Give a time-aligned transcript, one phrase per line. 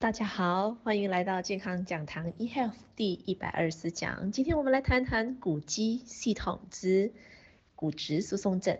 [0.00, 4.32] 大家好，欢迎来到健康讲堂 eHealth 第一百二十讲。
[4.32, 7.12] 今天我们来谈谈骨肌系统之
[7.76, 8.78] 骨质疏松症。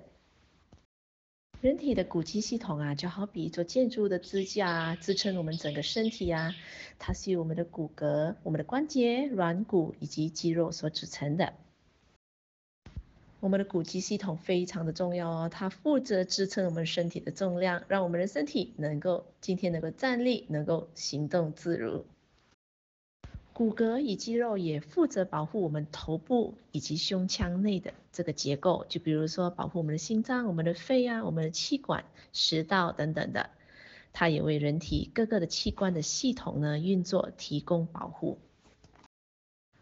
[1.61, 6.55] 人体的骨肌系统啊，就好比一座建筑的支架，支撑我们整个身体啊。
[6.99, 11.53] 它是由我们的骨骼、我们的关节、软骨以及肌肉所组成的。
[13.41, 22.05] 我们的骨肌系统非常的重要哦，它负责支撑我们身体的重量，让我们的身体能够今天能够站立，能够行动自如。
[23.55, 33.49] 骨骼与肌肉也负责保护我们头部以及胸腔内的这个结构，就比如说保护我们的心脏、我们的肺啊、我们的气管、食道等等的。
[34.13, 38.39] 它也为人体各个的器官的系统呢运作提供保护。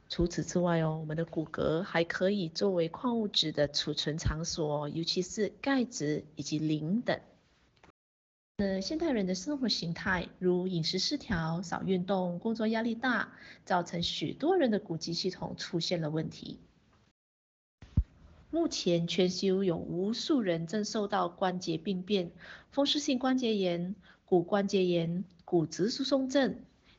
[0.08, 7.20] 除此之外哦，我们的骨骼还可以作为矿物质的储存场所，尤其是钙质以及磷等。
[8.56, 13.32] 呃，现代人的生活形态如饮食失调、少运动、工作压力大，
[13.64, 16.58] 造成许多人的骨肌系统出现了问题。
[18.50, 22.32] 目前全球有无数人正受到关节病变、
[22.70, 26.58] 风湿性关节炎、骨关节炎、骨质疏松症。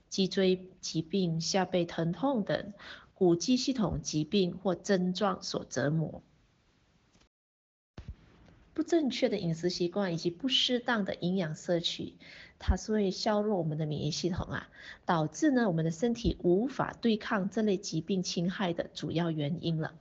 [0.09, 2.73] 脊椎疾病、下背疼痛等
[3.13, 6.21] 骨肌系统疾病或症状所折磨。
[8.73, 12.13] 不正确的饮食习惯以及不适当的营养摄取，
[12.59, 14.69] 它是会削弱我们的免疫系统啊，
[15.05, 19.95] 导致呢我们的身体无法对抗这类疾病侵害的主要原因了。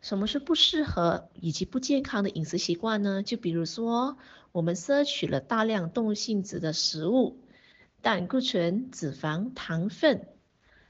[0.00, 3.22] 什么是不适合以及不健康的饮食习惯呢？
[3.22, 4.16] 就比如说，
[4.50, 7.36] 我们摄取了大量动物性质的食物。
[8.02, 10.26] 胆固醇、脂肪、糖分、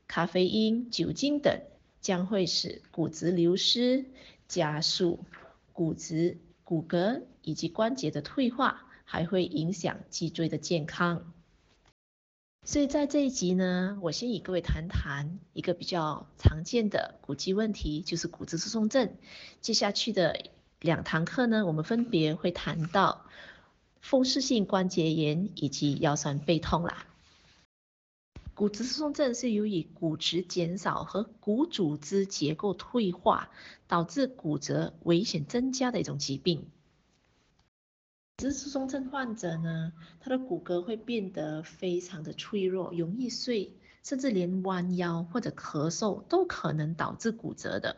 [0.06, 1.61] 咖啡因、酒精等
[2.00, 4.05] 将会使骨质流失，
[4.47, 5.25] 加速
[5.72, 11.33] 骨质、骨骼以及关节的退化，还会影响脊椎的健康。
[12.64, 19.16] 所以在这一集呢，我先与各位谈谈一个比较常见的骨肌问题，就是骨质疏松症。
[19.60, 20.44] 接下去的
[20.78, 23.26] 两堂课呢，我们分别会谈到。
[24.00, 27.06] 风湿性关节炎以及腰酸背痛啦。
[28.55, 33.50] 骨质疏松症是由于骨质减少和骨组织结构退化，
[33.87, 36.66] 导致骨折危险增加的一种疾病。
[38.37, 47.97] 骨质疏松症患者呢，他的骨骼会变得非常的脆弱，容易碎，甚至连弯腰或者咳嗽都可能导致骨折的。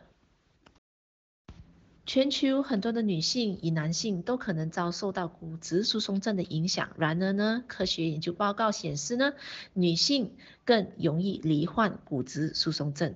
[2.05, 6.89] 全球很多的女性与男性都可能遭受到骨质疏松症的影响。
[6.97, 9.33] 然而呢，科学研究报告显示呢，
[9.73, 10.31] 女性
[10.65, 13.15] 更容易罹患骨质疏松症。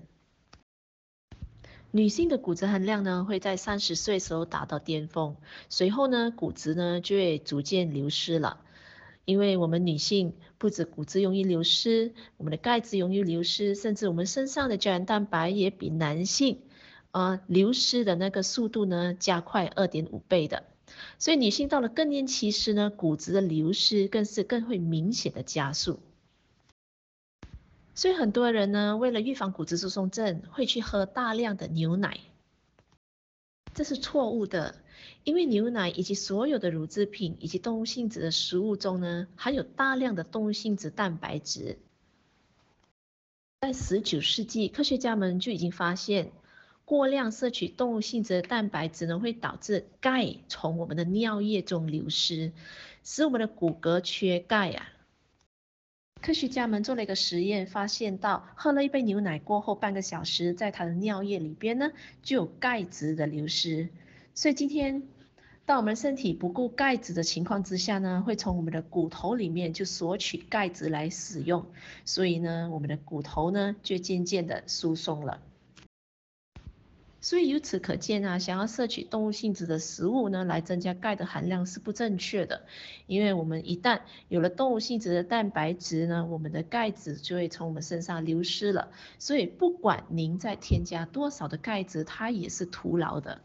[1.92, 5.36] 女性的骨质含量呢，会在三十岁时候达到巅峰，
[5.68, 8.62] 随后呢，骨质呢就会逐渐流失了。
[9.26, 16.62] 因为我们女性不止骨质容易流失，我们的钙质容易流失，甚至我们身上的胶原蛋白也比男性。
[17.12, 20.64] 啊，流失的那个速度呢，加快二点五倍的，
[21.18, 26.00] 所以女性到了更年期时呢，骨质的流失更是更会明显的加速。
[27.96, 32.20] 所以很多人呢，为了预防骨质疏松症，会去喝大量的牛奶，
[33.74, 34.76] 这是错误的，
[35.24, 41.80] 因为牛奶以及所有的乳制品以及动物性质的食物中呢，含有大量的动物性质蛋白质。
[43.62, 46.32] 在十九世纪，科学家们就已经发现。
[46.88, 52.54] 过量摄取动物性质的蛋白质呢，会导致钙从我们的尿液中流失，
[53.04, 54.88] 使我们的骨骼缺钙啊。
[56.22, 61.92] 科学家们做了一个实验，发现到喝了一杯牛奶过后半个小时，在它的尿液里边呢，
[62.24, 63.90] 就有钙质的流失。
[64.34, 65.04] 所以今天，
[65.66, 71.66] 当我们身体不够钙质的情况之下呢，会从我们的骨头里面就索取钙质来使用，
[72.06, 75.42] 所以呢，我们的骨头呢就渐渐的疏松了。
[77.28, 82.62] 所以由此可见啊，想要摄取动物性质的食物呢，来增加钙的含量是不正确的。
[83.06, 84.00] 因为我们一旦
[84.30, 88.92] 有了动物性质的蛋白质呢，我们的钙质就会从我们身上流失了。
[89.20, 93.42] 所以不管您再添加多少的钙质，它也是徒劳的。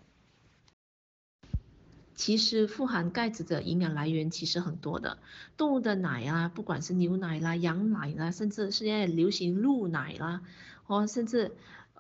[2.15, 5.19] 其实富含钙质的营养来源其实很多的，
[5.57, 10.43] 动物的奶啊，不管是牛奶啦、羊奶啦，甚至是现在流行鹿奶啦，
[10.85, 11.51] 或甚至。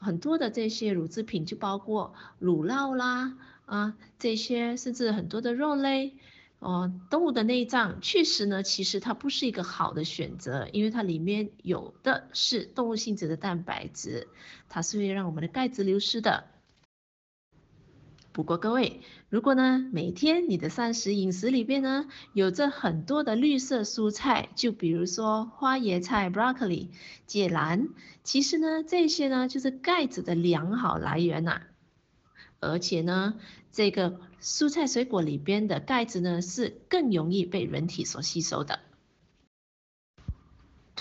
[0.02, 6.14] 很多的这些乳制品就包括乳酪啦，啊，这些甚至很多的肉类，
[6.58, 14.28] 哦，动物的内脏，确实呢，其实它不是一个好的选择，因为它里面有的是动物性质的蛋白质，
[14.68, 16.44] 它是会让我们的钙质流失的。
[18.32, 26.88] 不过各位，如果呢每天你的膳食饮食里边呢有着很多的绿色蔬菜，就比如说花椰菜 （broccoli）、
[27.26, 27.88] 芥蓝，
[28.24, 31.60] 其实呢这些呢就是钙质的良好来源呐、
[32.60, 33.34] 而且呢，
[33.70, 38.80] 这个蔬菜水果里边的钙质呢是更容易被人体所吸收的。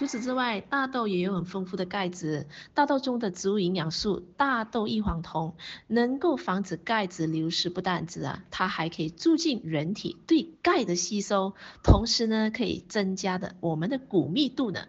[0.01, 2.47] 除此之外，大豆也有很丰富的钙质。
[2.73, 5.53] 大豆中的植物营养素大豆异黄酮
[5.85, 11.53] 能够防止钙质流失，不但止啊，它还可以促进人体对钙的吸收，
[11.83, 14.87] 同时呢，可以增加的我们的骨密度呢。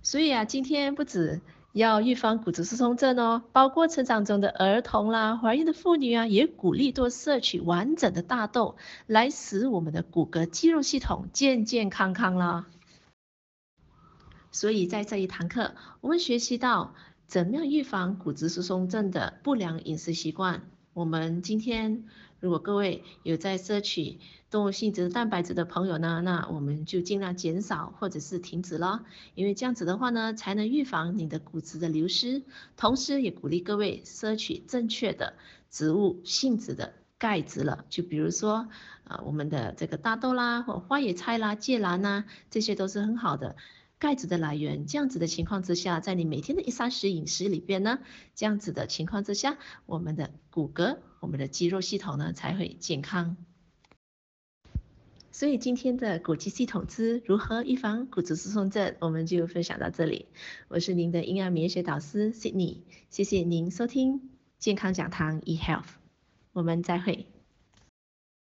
[0.00, 1.42] 所以啊，今天不止
[1.74, 8.76] 要预防骨质疏松症哦，包括成长中的儿童啦、怀孕的妇女啊，也鼓励多摄取完整的大豆，
[9.06, 12.64] 来使我们的骨骼肌肉系统健健康康啦。
[14.52, 16.94] 所以在这一堂课，我们学习到
[17.26, 20.62] 怎么样预防骨质疏松症的不良饮食习惯。
[20.92, 22.04] 我们今天
[22.38, 24.20] 如果各位有在摄取
[24.50, 32.42] 动物性质蛋白质的朋友呢，那我们就尽量减少或者是停止了，因为这样子的话呢，才能预防你的骨质的流失，
[32.76, 35.32] 同时也鼓励各位摄取正确的
[35.70, 37.86] 植物性质的钙质了。
[37.88, 38.68] 就比如说，
[39.04, 43.56] 呃，我们的这个大豆啦，或花野菜啦、芥蓝呐，这些都是很好的。
[44.02, 48.00] 钙质的来源，这样子的情况之下，在你每天的一三食饮食里边呢，
[48.34, 53.36] 这样子的情况之下，我们的骨骼、我们的肌肉系统呢才会健康。
[55.30, 60.26] 所以今天的骨肌系统之如何预防骨质疏松症，我们就分享到这里。
[60.66, 62.78] 我是您的营养免疫学导师 Sydney，
[63.08, 65.86] 谢谢您收听健康讲堂 eHealth，
[66.52, 67.28] 我们再会。